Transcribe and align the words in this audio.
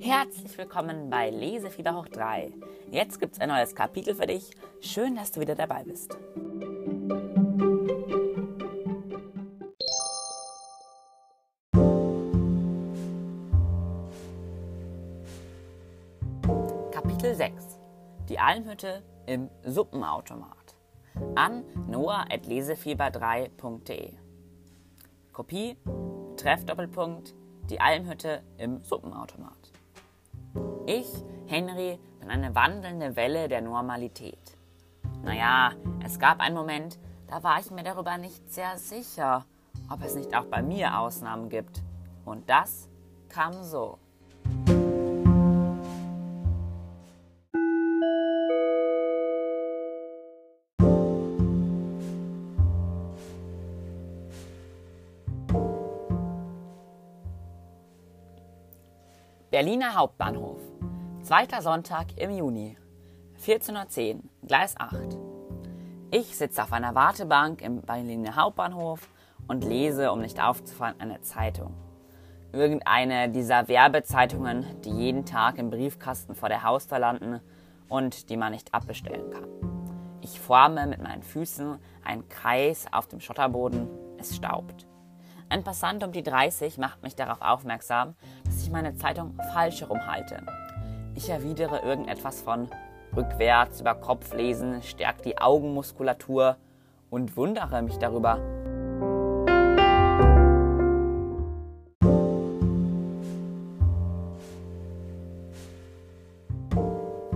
Herzlich 0.00 0.56
willkommen 0.56 1.10
bei 1.10 1.28
Lesefieber 1.30 1.96
hoch 1.96 2.06
3. 2.06 2.52
Jetzt 2.92 3.18
gibt's 3.18 3.40
ein 3.40 3.48
neues 3.48 3.74
Kapitel 3.74 4.14
für 4.14 4.28
dich. 4.28 4.48
Schön, 4.80 5.16
dass 5.16 5.32
du 5.32 5.40
wieder 5.40 5.56
dabei 5.56 5.82
bist. 5.82 6.16
Kapitel 16.92 17.34
6 17.34 17.80
Die 18.28 18.38
Almhütte 18.38 19.02
im 19.26 19.50
Suppenautomat 19.64 20.76
an 21.34 21.64
noah.lesefieber3.de 21.88 24.12
Kopie 25.32 25.76
Treffdoppelpunkt 26.36 27.34
Die 27.68 27.80
Almhütte 27.80 28.44
im 28.58 28.84
Suppenautomat 28.84 29.72
Ich, 30.86 31.08
Henry, 31.46 31.98
bin 32.20 32.30
eine 32.30 32.54
wandelnde 32.54 33.16
Welle 33.16 33.48
der 33.48 33.60
Normalität. 33.60 34.56
Naja, 35.22 35.72
es 36.04 36.18
gab 36.18 36.40
einen 36.40 36.54
Moment, 36.54 36.98
da 37.26 37.42
war 37.42 37.58
ich 37.60 37.70
mir 37.70 37.82
darüber 37.82 38.18
nicht 38.18 38.52
sehr 38.52 38.78
sicher, 38.78 39.44
ob 39.90 40.02
es 40.02 40.14
nicht 40.14 40.34
auch 40.36 40.46
bei 40.46 40.62
mir 40.62 40.98
Ausnahmen 40.98 41.48
gibt. 41.48 41.82
Und 42.24 42.48
das 42.48 42.88
kam 43.28 43.62
so. 43.62 43.98
Berliner 59.58 59.96
Hauptbahnhof. 59.96 60.60
Zweiter 61.22 61.62
Sonntag 61.62 62.16
im 62.16 62.30
Juni. 62.30 62.76
14.10 63.44 64.14
Uhr, 64.14 64.22
Gleis 64.46 64.76
8. 64.78 65.18
Ich 66.12 66.36
sitze 66.36 66.62
auf 66.62 66.72
einer 66.72 66.94
Wartebank 66.94 67.60
im 67.62 67.80
Berliner 67.80 68.36
Hauptbahnhof 68.36 69.08
und 69.48 69.64
lese, 69.64 70.12
um 70.12 70.20
nicht 70.20 70.40
aufzufallen, 70.40 71.00
eine 71.00 71.22
Zeitung. 71.22 71.74
Irgendeine 72.52 73.30
dieser 73.30 73.66
Werbezeitungen, 73.66 74.64
die 74.82 74.92
jeden 74.92 75.26
Tag 75.26 75.58
im 75.58 75.70
Briefkasten 75.70 76.36
vor 76.36 76.48
der 76.48 76.62
Haustür 76.62 77.00
landen 77.00 77.40
und 77.88 78.30
die 78.30 78.36
man 78.36 78.52
nicht 78.52 78.72
abbestellen 78.72 79.28
kann. 79.32 79.48
Ich 80.20 80.38
forme 80.38 80.86
mit 80.86 81.02
meinen 81.02 81.24
Füßen 81.24 81.80
einen 82.04 82.28
Kreis 82.28 82.86
auf 82.92 83.08
dem 83.08 83.18
Schotterboden. 83.18 83.88
Es 84.18 84.36
staubt. 84.36 84.86
Ein 85.50 85.64
Passant 85.64 86.04
um 86.04 86.12
die 86.12 86.22
30 86.22 86.76
macht 86.76 87.02
mich 87.02 87.16
darauf 87.16 87.40
aufmerksam, 87.40 88.14
ich 88.68 88.72
meine 88.72 88.94
Zeitung 88.96 89.34
falsch 89.54 89.80
herumhalte. 89.80 90.42
Ich 91.14 91.30
erwidere 91.30 91.78
irgendetwas 91.78 92.42
von 92.42 92.68
rückwärts 93.16 93.80
über 93.80 93.94
Kopf 93.94 94.34
lesen, 94.34 94.82
stärkt 94.82 95.24
die 95.24 95.38
Augenmuskulatur 95.38 96.58
und 97.08 97.34
wundere 97.38 97.80
mich 97.80 97.96
darüber. 97.96 98.38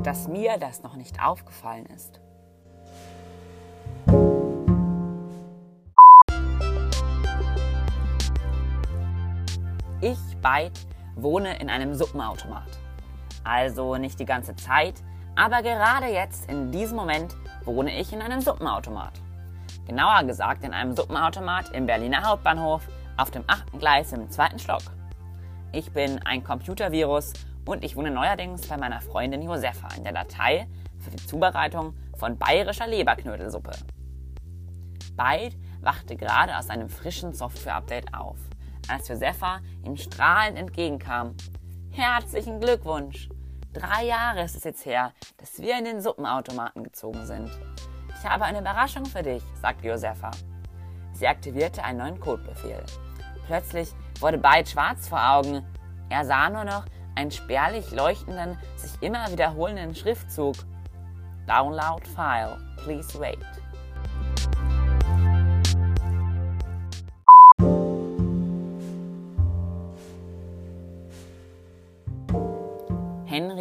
Dass 0.03 0.29
mir 0.29 0.59
das 0.59 0.83
noch 0.83 0.97
nicht 0.97 1.25
aufgefallen 1.25 1.87
ist. 1.87 2.21
Ich, 10.03 10.19
Beid, 10.43 10.73
wohne 11.17 11.59
in 11.61 11.71
einem 11.71 11.95
Suppenautomat. 11.95 12.79
Also 13.45 13.97
nicht 13.97 14.21
die 14.21 14.25
ganze 14.25 14.55
Zeit, 14.57 15.03
aber 15.35 15.63
gerade 15.63 16.07
jetzt, 16.07 16.51
in 16.51 16.71
diesem 16.71 16.97
Moment, 16.97 17.35
wohne 17.65 17.99
ich 17.99 18.13
in 18.13 18.21
einem 18.21 18.41
Suppenautomat. 18.41 19.15
Genauer 19.87 20.25
gesagt 20.25 20.65
in 20.65 20.73
einem 20.73 20.95
Suppenautomat 20.95 21.71
im 21.71 21.87
Berliner 21.87 22.23
Hauptbahnhof 22.23 22.87
auf 23.17 23.31
dem 23.31 23.45
achten 23.47 23.79
Gleis 23.79 24.13
im 24.13 24.31
zweiten 24.31 24.59
Stock. 24.59 24.83
Ich 25.73 25.91
bin 25.93 26.21
ein 26.25 26.45
Computervirus 26.45 27.33
und 27.65 27.83
ich 27.83 27.97
wohne 27.97 28.11
neuerdings 28.11 28.67
bei 28.67 28.77
meiner 28.77 29.01
Freundin 29.01 29.43
Josefa 29.43 29.89
in 29.97 30.05
der 30.05 30.13
Datei 30.13 30.69
für 30.99 31.11
die 31.11 31.25
Zubereitung 31.27 31.95
von 32.17 32.39
bayerischer 32.39 32.87
Leberknödelsuppe. 32.87 33.73
Beid 35.17 35.57
wachte 35.81 36.17
gerade 36.17 36.57
aus 36.57 36.71
einem 36.71 36.89
frischen 36.89 37.33
Software-Update 37.33 38.15
auf 38.15 38.39
als 38.89 39.09
Josefa 39.09 39.61
ihm 39.85 39.97
strahlend 39.97 40.59
entgegenkam. 40.59 41.35
Herzlichen 41.91 42.61
Glückwunsch! 42.61 43.29
Drei 43.73 44.05
Jahre 44.05 44.43
ist 44.43 44.57
es 44.57 44.65
jetzt 44.65 44.85
her, 44.85 45.13
dass 45.39 45.59
wir 45.59 45.79
in 45.79 45.85
den 45.85 46.01
Suppenautomaten 46.01 46.85
gezogen 46.85 47.25
sind. 47.25 47.51
Ich 48.19 48.29
habe 48.29 48.45
eine 48.45 48.61
Überraschung 48.61 49.07
für 49.07 49.23
dich, 49.23 49.43
sagte 49.61 49.89
Josefa. 49.89 50.31
Sie 51.15 51.27
aktivierte 51.27 51.83
einen 51.83 51.99
neuen 51.99 52.21
Codebefehl. 52.21 52.83
Plötzlich 53.47 53.91
wurde 54.21 54.39
Byte 54.39 54.69
schwarz 54.69 55.09
vor 55.09 55.27
Augen. 55.27 55.65
Er 56.11 56.25
sah 56.25 56.51
nur 56.51 56.65
noch 56.65 56.85
einen 57.15 57.31
spärlich 57.31 57.91
leuchtenden, 57.91 58.59
sich 58.77 59.03
immer 59.03 59.31
wiederholenden 59.31 59.95
Schriftzug. 59.95 60.57
Download 61.47 62.07
File. 62.15 62.57
Please 62.85 63.19
wait. 63.19 63.62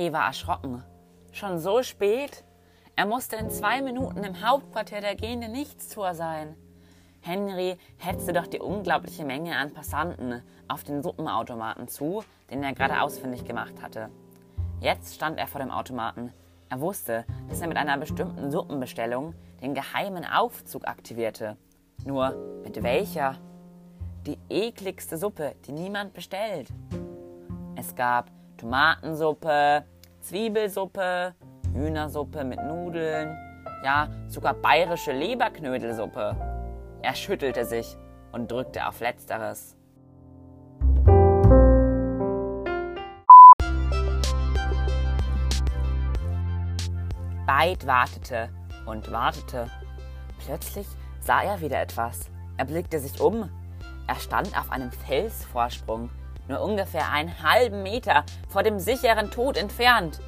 Henry 0.01 0.13
war 0.13 0.28
erschrocken. 0.28 0.84
Schon 1.31 1.59
so 1.59 1.84
spät? 1.84 2.44
Er 2.95 3.06
musste 3.06 3.35
in 3.35 3.51
zwei 3.51 3.84
Minuten 3.84 4.23
im 4.23 4.41
Hauptquartier 4.41 5.00
der 5.00 5.16
gehenden 5.16 5.51
Nichtstour 5.51 6.16
sein. 6.16 6.56
Henry 7.22 7.78
hetzte 8.00 8.34
doch 8.34 8.47
die 8.47 8.59
unglaubliche 8.59 9.25
Menge 9.25 9.56
an 9.56 9.75
Passanten 9.75 10.41
auf 10.67 10.84
den 10.84 11.03
Suppenautomaten 11.03 11.88
zu, 11.88 12.23
den 12.50 12.63
er 12.63 12.73
gerade 12.73 13.00
ausfindig 13.00 13.45
gemacht 13.45 13.75
hatte. 13.79 14.09
Jetzt 14.79 15.13
stand 15.13 15.38
er 15.38 15.45
vor 15.45 15.62
dem 15.62 15.69
Automaten. 15.69 16.33
Er 16.69 16.81
wusste, 16.81 17.23
dass 17.47 17.62
er 17.62 17.68
mit 17.68 17.78
einer 17.78 18.00
bestimmten 18.00 18.50
Suppenbestellung 18.50 19.35
den 19.62 19.75
geheimen 19.75 20.25
Aufzug 20.25 20.88
aktivierte. 20.88 21.57
Nur 22.06 22.62
mit 22.63 22.81
welcher? 22.81 23.35
Die 24.25 24.39
ekligste 24.50 25.18
Suppe, 25.18 25.53
die 25.68 25.73
niemand 25.73 26.13
bestellt. 26.13 26.69
Es 27.75 27.94
gab 27.94 28.31
Tomatensuppe, 28.62 29.85
Zwiebelsuppe, 30.22 31.34
Hühnersuppe 31.74 32.44
mit 32.44 32.62
Nudeln, 32.64 33.36
ja, 33.84 34.08
sogar 34.28 34.54
bayerische 34.54 35.12
Leberknödelsuppe. 35.12 36.36
Er 37.02 37.16
schüttelte 37.16 37.66
sich 37.66 37.98
und 38.31 38.52
drückte 38.52 38.88
auf 38.88 39.00
Letzteres. 39.00 39.76
Beid 47.48 47.86
wartete 47.88 48.50
und 48.86 49.12
wartete. 49.12 49.70
Plötzlich 50.46 50.88
sah 51.20 51.42
er 51.42 51.62
wieder 51.62 51.81
etwas. 51.81 52.30
Er 52.58 52.66
blickte 52.66 53.00
sich 53.00 53.20
um. 53.20 53.50
Er 54.08 54.16
stand 54.16 54.56
auf 54.58 54.72
einem 54.72 54.92
Felsvorsprung 54.92 56.12
nur 56.47 56.62
ungefähr 56.62 57.12
einen 57.12 57.41
halben 57.41 57.84
Meter 57.84 58.25
vor 58.50 58.63
dem 58.63 58.79
sicheren 58.79 59.31
Tod 59.31 59.57
entfernt. 59.57 60.19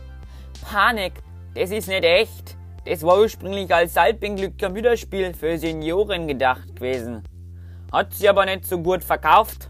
Panik, 0.63 1.13
das 1.55 1.71
ist 1.71 1.87
nicht 1.87 2.03
echt. 2.03 2.55
Das 2.85 3.03
war 3.03 3.17
ursprünglich 3.17 3.73
als 3.73 3.93
Salbinglück 3.93 4.59
Computerspiel 4.59 5.33
für 5.33 5.57
Senioren 5.57 6.27
gedacht 6.27 6.75
gewesen. 6.75 7.23
Hat 7.91 8.13
sie 8.13 8.27
aber 8.27 8.45
nicht 8.45 8.65
so 8.65 8.79
gut 8.79 9.03
verkauft. 9.03 9.69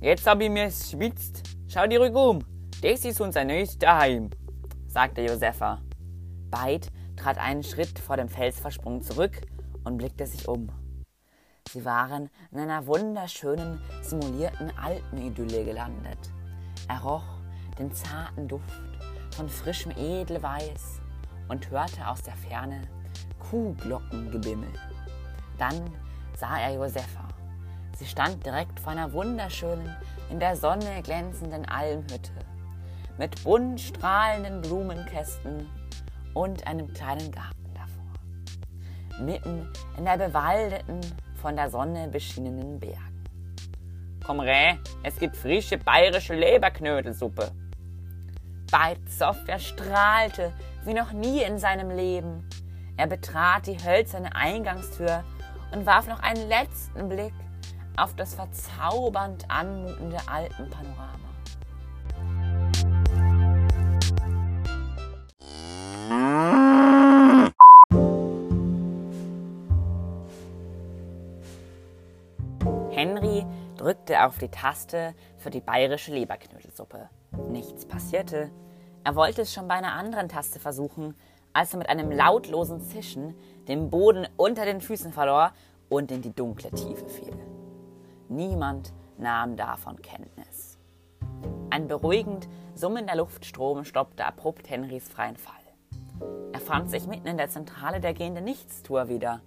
Jetzt 0.00 0.26
hab 0.26 0.40
ich 0.40 0.50
mir 0.50 0.70
schwitzt. 0.70 1.42
Schau 1.68 1.86
dir 1.86 2.00
ruhig 2.00 2.14
um. 2.14 2.44
Das 2.82 3.04
ist 3.04 3.20
unser 3.20 3.44
neues 3.44 3.78
Daheim, 3.78 4.30
sagte 4.86 5.22
Josefa. 5.22 5.80
Beid 6.50 6.88
trat 7.16 7.38
einen 7.38 7.62
Schritt 7.62 7.98
vor 7.98 8.16
dem 8.16 8.28
Felsversprung 8.28 9.02
zurück 9.02 9.40
und 9.84 9.96
blickte 9.96 10.26
sich 10.26 10.46
um. 10.46 10.68
Sie 11.68 11.84
waren 11.84 12.30
in 12.52 12.60
einer 12.60 12.86
wunderschönen, 12.86 13.80
simulierten 14.02 14.70
Alpenidylle 14.78 15.64
gelandet. 15.64 16.18
Er 16.88 17.00
roch 17.00 17.24
den 17.78 17.92
zarten 17.92 18.46
Duft 18.46 18.82
von 19.36 19.48
frischem 19.48 19.92
Edelweiß 19.96 21.00
und 21.48 21.70
hörte 21.70 22.06
aus 22.06 22.22
der 22.22 22.36
Ferne 22.36 22.82
Kuhglockengebimmel. 23.50 24.72
Dann 25.58 25.90
sah 26.36 26.58
er 26.58 26.74
Josefa. 26.74 27.28
Sie 27.96 28.06
stand 28.06 28.44
direkt 28.44 28.78
vor 28.78 28.92
einer 28.92 29.12
wunderschönen, 29.12 29.94
in 30.30 30.40
der 30.40 30.56
Sonne 30.56 31.02
glänzenden 31.02 31.64
Almhütte 31.68 32.32
mit 33.18 33.44
bunt 33.44 33.80
strahlenden 33.80 34.60
Blumenkästen 34.60 35.68
und 36.34 36.66
einem 36.66 36.92
kleinen 36.92 37.30
Garten 37.30 37.72
davor. 37.74 39.24
Mitten 39.24 39.68
in 39.96 40.04
der 40.04 40.18
bewaldeten, 40.18 41.00
von 41.44 41.56
der 41.56 41.68
Sonne 41.68 42.08
beschienenen 42.08 42.80
Bergen. 42.80 43.24
Komm 44.24 44.40
rä, 44.40 44.78
es 45.02 45.18
gibt 45.18 45.36
frische 45.36 45.76
bayerische 45.76 46.34
Leberknödelsuppe. 46.34 47.50
Software 49.06 49.58
strahlte 49.58 50.54
wie 50.86 50.94
noch 50.94 51.12
nie 51.12 51.42
in 51.42 51.58
seinem 51.58 51.90
Leben. 51.90 52.48
Er 52.96 53.08
betrat 53.08 53.66
die 53.66 53.76
hölzerne 53.76 54.34
Eingangstür 54.34 55.22
und 55.70 55.84
warf 55.84 56.06
noch 56.06 56.20
einen 56.20 56.48
letzten 56.48 57.10
Blick 57.10 57.34
auf 57.98 58.16
das 58.16 58.34
verzaubernd 58.34 59.44
anmutende 59.50 60.16
Alpenpanorama. 60.26 61.33
Drückte 73.84 74.24
auf 74.24 74.38
die 74.38 74.48
Taste 74.48 75.14
für 75.36 75.50
die 75.50 75.60
bayerische 75.60 76.10
Leberknödelsuppe. 76.10 77.10
Nichts 77.50 77.84
passierte. 77.84 78.50
Er 79.04 79.14
wollte 79.14 79.42
es 79.42 79.52
schon 79.52 79.68
bei 79.68 79.74
einer 79.74 79.92
anderen 79.92 80.30
Taste 80.30 80.58
versuchen, 80.58 81.14
als 81.52 81.74
er 81.74 81.80
mit 81.80 81.90
einem 81.90 82.10
lautlosen 82.10 82.80
Zischen 82.80 83.34
den 83.68 83.90
Boden 83.90 84.26
unter 84.38 84.64
den 84.64 84.80
Füßen 84.80 85.12
verlor 85.12 85.52
und 85.90 86.10
in 86.10 86.22
die 86.22 86.34
dunkle 86.34 86.70
Tiefe 86.70 87.06
fiel. 87.10 87.36
Niemand 88.30 88.94
nahm 89.18 89.54
davon 89.54 90.00
Kenntnis. 90.00 90.78
Ein 91.68 91.86
beruhigend 91.86 92.48
summender 92.74 93.16
Luftstrom 93.16 93.84
stoppte 93.84 94.24
abrupt 94.24 94.70
Henrys 94.70 95.10
freien 95.10 95.36
Fall. 95.36 95.52
Er 96.54 96.60
fand 96.60 96.90
sich 96.90 97.06
mitten 97.06 97.26
in 97.26 97.36
der 97.36 97.50
Zentrale 97.50 98.00
der 98.00 98.14
gehenden 98.14 98.44
Nichtstour 98.44 99.10
wieder. 99.10 99.42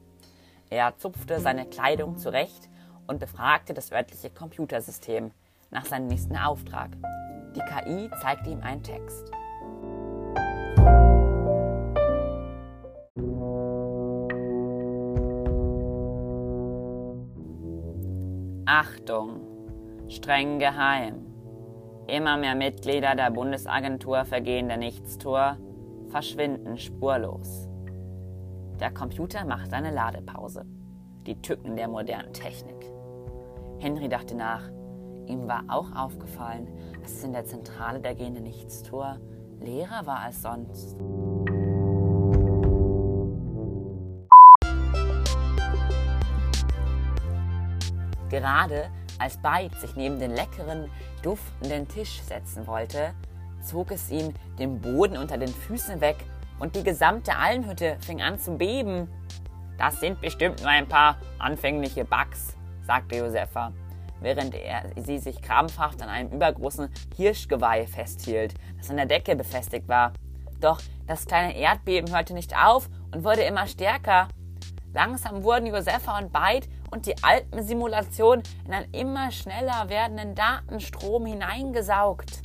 Er 0.70 0.96
zupfte 1.00 1.40
seine 1.40 1.66
Kleidung 1.66 2.20
zurecht 2.20 2.70
und 3.08 3.20
befragte 3.20 3.74
das 3.74 3.92
örtliche 3.92 4.30
Computersystem 4.30 5.32
nach 5.72 5.86
seinem 5.86 6.08
nächsten 6.08 6.38
Auftrag. 6.38 6.92
Die 7.56 7.62
KI 7.62 8.10
zeigte 8.22 8.50
ihm 8.50 8.62
einen 8.62 8.84
Text. 8.84 9.32
Achtung, 18.66 19.40
streng 20.10 20.60
geheim. 20.60 21.26
Immer 22.08 22.38
mehr 22.38 22.56
Mitglieder 22.56 23.16
der 23.16 23.32
Bundesagentur 23.32 24.26
für 24.26 24.42
gehende 24.42 24.78
Nichtstour 24.78 25.58
verschwinden 26.10 26.78
spurlos. 26.78 27.68
Der 28.80 28.92
Computer 28.92 29.46
macht 29.46 29.74
eine 29.74 29.92
Ladepause. 29.92 30.66
Die 31.26 31.42
Tücken 31.42 31.76
der 31.76 31.88
modernen 31.88 32.34
Technik. 32.34 32.97
Henry 33.80 34.10
dachte 34.10 34.36
nach. 34.36 34.70
Ihm 35.28 35.48
war 35.48 35.64
auch 35.68 35.92
aufgefallen, 35.96 36.68
dass 37.02 37.12
es 37.12 37.24
in 37.24 37.34
der 37.34 37.46
Zentrale 37.46 38.00
der 38.00 38.16
gehende 38.16 38.42
Nichtstour 38.42 39.20
leerer 39.60 40.06
war 40.06 40.22
als 40.22 40.42
sonst. 40.42 40.98
Gerade 48.30 48.90
als 49.20 49.38
Byte 49.38 49.76
sich 49.80 49.96
neben 49.96 50.20
den 50.20 50.32
leckeren, 50.32 50.90
duftenden 51.22 51.88
Tisch 51.88 52.22
setzen 52.22 52.68
wollte, 52.68 53.14
zog 53.62 53.92
es 53.92 54.10
ihm 54.10 54.34
den 54.60 54.82
Boden 54.82 55.18
unter 55.18 55.38
den 55.38 55.50
Füßen 55.50 56.02
weg 56.02 56.18
und 56.60 56.76
die 56.76 56.84
gesamte 56.84 57.36
Almhütte 57.38 57.98
fing 58.00 58.22
an 58.22 58.40
zu 58.40 58.58
beben. 58.58 59.08
Das 59.78 60.00
sind 60.00 60.20
bestimmt 60.20 60.62
nur 60.62 60.70
ein 60.70 60.88
paar 60.88 61.18
anfängliche 61.40 62.06
Bugs, 62.06 62.58
sagte 62.88 63.18
Josefa, 63.18 63.74
während 64.22 64.56
er 64.56 64.84
sie 64.96 65.20
sich 65.20 65.42
krampfhaft 65.42 66.02
an 66.02 66.10
einem 66.10 66.32
übergroßen 66.32 66.90
Hirschgeweih 67.16 67.86
festhielt, 67.86 68.54
das 68.78 68.90
an 68.90 68.98
der 68.98 69.06
Decke 69.06 69.36
befestigt 69.36 69.88
war. 69.88 70.14
Doch 70.60 70.82
das 71.06 71.26
kleine 71.26 71.56
Erdbeben 71.56 72.16
hörte 72.16 72.34
nicht 72.34 72.58
auf 72.58 72.90
und 73.14 73.24
wurde 73.24 73.44
immer 73.44 73.68
stärker. 73.68 74.30
Langsam 74.94 75.44
wurden 75.44 75.68
Josefa 75.68 76.18
und 76.18 76.32
Byte 76.32 76.70
und 76.90 77.06
die 77.06 77.22
Alpensimulation 77.22 78.42
in 78.66 78.74
einen 78.74 78.92
immer 78.94 79.32
schneller 79.32 79.90
werdenden 79.90 80.34
Datenstrom 80.34 81.26
hineingesaugt. 81.26 82.42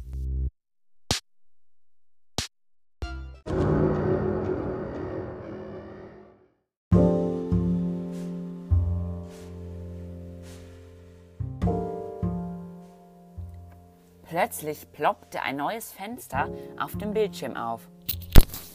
Plötzlich 14.33 14.91
ploppte 14.93 15.43
ein 15.43 15.57
neues 15.57 15.93
Fenster 15.93 16.49
auf 16.81 16.97
dem 16.97 17.13
Bildschirm 17.13 17.55
auf. 17.55 17.83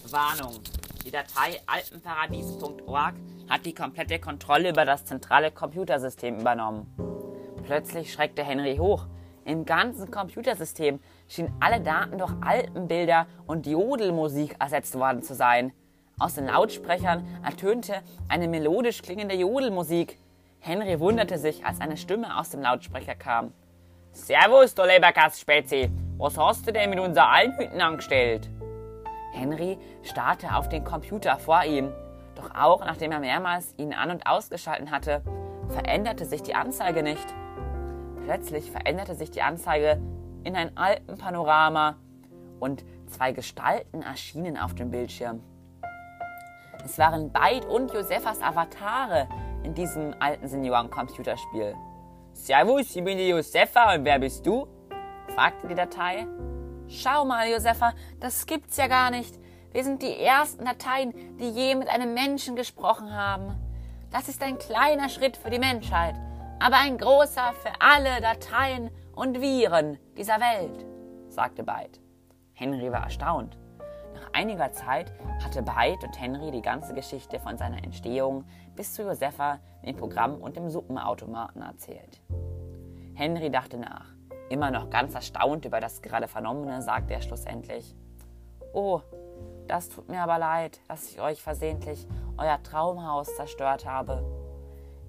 Warnung! 0.07 0.59
Die 1.03 1.09
Datei 1.09 1.59
alpenparadies.org 1.65 3.15
hat 3.49 3.65
die 3.65 3.73
komplette 3.73 4.19
Kontrolle 4.19 4.69
über 4.69 4.85
das 4.85 5.05
zentrale 5.05 5.49
Computersystem 5.49 6.39
übernommen. 6.39 6.85
Plötzlich 7.63 8.13
schreckte 8.13 8.43
Henry 8.43 8.77
hoch. 8.77 9.07
Im 9.45 9.65
ganzen 9.65 10.11
Computersystem 10.11 10.99
schienen 11.27 11.55
alle 11.59 11.81
Daten 11.81 12.19
durch 12.19 12.33
Alpenbilder 12.41 13.25
und 13.47 13.65
Jodelmusik 13.65 14.57
ersetzt 14.59 14.93
worden 14.93 15.23
zu 15.23 15.33
sein. 15.33 15.73
Aus 16.19 16.35
den 16.35 16.45
Lautsprechern 16.45 17.25
ertönte 17.43 18.03
eine 18.27 18.47
melodisch 18.47 19.01
klingende 19.01 19.33
Jodelmusik. 19.33 20.19
Henry 20.59 20.99
wunderte 20.99 21.39
sich, 21.39 21.65
als 21.65 21.81
eine 21.81 21.97
Stimme 21.97 22.37
aus 22.37 22.51
dem 22.51 22.61
Lautsprecher 22.61 23.15
kam. 23.15 23.53
Servus, 24.11 24.73
du 24.73 24.83
Leberkast-Spezi. 24.83 25.91
Was 26.17 26.37
hast 26.37 26.67
du 26.67 26.73
denn 26.73 26.89
mit 26.89 26.99
unserer 26.99 27.29
Almhütten 27.29 27.79
angestellt? 27.81 28.49
Henry 29.31 29.77
starrte 30.03 30.55
auf 30.55 30.69
den 30.69 30.83
Computer 30.83 31.37
vor 31.37 31.63
ihm. 31.63 31.91
Doch 32.35 32.53
auch 32.55 32.83
nachdem 32.83 33.11
er 33.11 33.19
mehrmals 33.19 33.73
ihn 33.77 33.93
an- 33.93 34.11
und 34.11 34.25
ausgeschalten 34.27 34.91
hatte, 34.91 35.21
veränderte 35.69 36.25
sich 36.25 36.41
die 36.43 36.55
Anzeige 36.55 37.03
nicht. 37.03 37.25
Plötzlich 38.25 38.71
veränderte 38.71 39.15
sich 39.15 39.31
die 39.31 39.41
Anzeige 39.41 40.01
in 40.43 40.55
ein 40.55 40.75
Alpenpanorama 40.75 41.95
und 42.59 42.83
zwei 43.07 43.31
Gestalten 43.31 44.01
erschienen 44.01 44.57
auf 44.57 44.75
dem 44.75 44.91
Bildschirm. 44.91 45.41
Es 46.83 46.97
waren 46.97 47.31
Beid 47.31 47.65
und 47.65 47.93
Josefas 47.93 48.41
Avatare 48.41 49.27
in 49.63 49.73
diesem 49.73 50.15
alten 50.19 50.47
Senioren-Computerspiel. 50.47 51.75
Servus, 52.37 52.95
ich 52.95 53.03
bin 53.03 53.17
die 53.17 53.29
Josefa 53.29 53.95
und 53.95 54.05
wer 54.05 54.19
bist 54.19 54.45
du? 54.45 54.67
fragte 55.33 55.67
die 55.67 55.75
Datei. 55.75 56.27
Schau 56.87 57.25
mal, 57.25 57.49
Josefa, 57.49 57.93
das 58.19 58.45
gibt's 58.45 58.77
ja 58.77 58.87
gar 58.87 59.09
nicht. 59.09 59.37
Wir 59.73 59.83
sind 59.83 60.01
die 60.01 60.15
ersten 60.17 60.63
Dateien, 60.63 61.13
die 61.39 61.49
je 61.49 61.75
mit 61.75 61.89
einem 61.89 62.13
Menschen 62.13 62.55
gesprochen 62.55 63.13
haben. 63.13 63.55
Das 64.11 64.29
ist 64.29 64.41
ein 64.43 64.59
kleiner 64.59 65.09
Schritt 65.09 65.35
für 65.35 65.49
die 65.49 65.59
Menschheit, 65.59 66.15
aber 66.59 66.77
ein 66.77 66.97
großer 66.99 67.53
für 67.53 67.73
alle 67.81 68.21
Dateien 68.21 68.91
und 69.13 69.41
Viren 69.41 69.97
dieser 70.15 70.39
Welt, 70.39 70.85
sagte 71.27 71.63
Byte. 71.63 71.99
Henry 72.53 72.91
war 72.91 73.03
erstaunt. 73.03 73.57
Einiger 74.37 74.71
Zeit 74.71 75.11
hatte 75.43 75.63
Byte 75.63 76.03
und 76.03 76.21
Henry 76.21 76.51
die 76.51 76.61
ganze 76.61 76.93
Geschichte 76.93 77.39
von 77.39 77.57
seiner 77.57 77.83
Entstehung 77.83 78.45
bis 78.75 78.93
zu 78.93 79.01
Josefa, 79.01 79.57
dem 79.83 79.95
Programm 79.95 80.35
und 80.35 80.55
dem 80.55 80.69
Suppenautomaten 80.69 81.63
erzählt. 81.63 82.21
Henry 83.15 83.49
dachte 83.49 83.79
nach. 83.79 84.05
Immer 84.49 84.69
noch 84.69 84.91
ganz 84.91 85.15
erstaunt 85.15 85.65
über 85.65 85.81
das 85.81 86.03
gerade 86.03 86.27
Vernommene, 86.27 86.83
sagte 86.83 87.15
er 87.15 87.23
schlussendlich. 87.23 87.95
Oh, 88.73 89.01
das 89.67 89.89
tut 89.89 90.07
mir 90.07 90.21
aber 90.21 90.37
leid, 90.37 90.81
dass 90.87 91.09
ich 91.09 91.19
euch 91.19 91.41
versehentlich 91.41 92.07
euer 92.37 92.61
Traumhaus 92.61 93.35
zerstört 93.37 93.87
habe. 93.87 94.23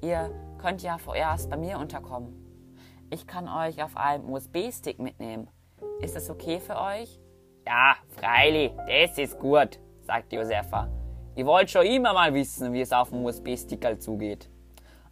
Ihr 0.01 0.31
könnt 0.57 0.81
ja 0.83 0.97
vorerst 0.97 1.51
bei 1.51 1.59
mir 1.59 1.79
unterkommen. 1.79 2.33
Ich 3.11 3.27
kann 3.27 3.47
euch 3.47 3.83
auf 3.83 3.95
einem 3.95 4.33
USB-Stick 4.33 4.99
mitnehmen. 4.99 5.51
Ist 6.01 6.17
das 6.17 6.31
okay 6.31 6.61
für 6.61 6.81
euch? 6.81 7.21
Ja, 7.67 7.97
freilich, 8.19 8.73
das 8.87 9.19
ist 9.19 9.39
gut, 9.39 9.79
sagte 10.03 10.37
Josefa. 10.37 10.89
Ihr 11.37 11.47
wollt 11.47 11.71
schon 11.71 11.87
immer 11.87 12.13
mal 12.13 12.35
wissen, 12.35 12.73
wie 12.73 12.81
es 12.81 12.93
auf 12.93 13.11
dem 13.11 13.25
USB-Sticker 13.25 13.99
zugeht. 13.99 14.51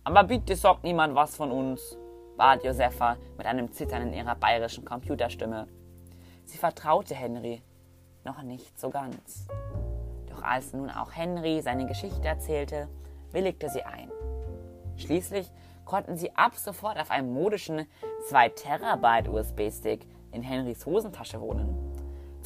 Aber 0.04 0.25
bitte 0.25 0.56
sagt 0.56 0.84
niemand 0.84 1.14
was 1.14 1.36
von 1.36 1.52
uns, 1.52 1.96
bat 2.36 2.64
Josefa 2.64 3.16
mit 3.36 3.46
einem 3.46 3.70
Zittern 3.72 4.08
in 4.08 4.12
ihrer 4.12 4.34
bayerischen 4.34 4.84
Computerstimme. 4.84 5.68
Sie 6.44 6.58
vertraute 6.58 7.14
Henry, 7.14 7.62
noch 8.25 8.42
nicht 8.42 8.78
so 8.78 8.90
ganz. 8.90 9.46
Doch 10.28 10.42
als 10.42 10.72
nun 10.72 10.90
auch 10.90 11.14
Henry 11.14 11.60
seine 11.62 11.86
Geschichte 11.86 12.26
erzählte, 12.26 12.88
willigte 13.30 13.68
sie 13.68 13.82
ein. 13.82 14.10
Schließlich 14.96 15.50
konnten 15.84 16.16
sie 16.16 16.34
ab 16.34 16.56
sofort 16.56 16.98
auf 16.98 17.10
einem 17.10 17.32
modischen 17.32 17.86
2 18.28 18.48
Terabyte 18.50 19.28
USB-Stick 19.28 20.06
in 20.32 20.42
Henrys 20.42 20.84
Hosentasche 20.86 21.40
wohnen. 21.40 21.85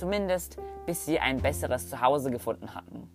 Zumindest 0.00 0.56
bis 0.86 1.04
sie 1.04 1.20
ein 1.20 1.42
besseres 1.42 1.90
Zuhause 1.90 2.30
gefunden 2.30 2.74
hatten. 2.74 3.06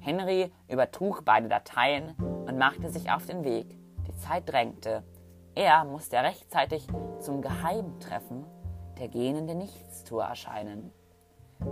Henry 0.00 0.50
übertrug 0.66 1.24
beide 1.24 1.48
Dateien 1.48 2.16
und 2.18 2.58
machte 2.58 2.90
sich 2.90 3.12
auf 3.12 3.26
den 3.26 3.44
Weg. 3.44 3.78
Die 4.08 4.16
Zeit 4.16 4.50
drängte. 4.50 5.04
Er 5.54 5.84
musste 5.84 6.16
rechtzeitig 6.16 6.84
zum 7.20 7.42
Geheimtreffen 7.42 8.44
der 8.98 9.06
gähnende 9.06 9.54
Nichtstour 9.54 10.24
erscheinen. 10.24 10.90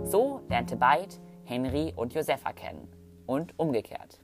So 0.03 0.39
lernte 0.47 0.77
Beit 0.77 1.19
Henry 1.43 1.91
und 1.93 2.13
Josefa 2.13 2.53
kennen 2.53 2.87
und 3.25 3.59
umgekehrt. 3.59 4.21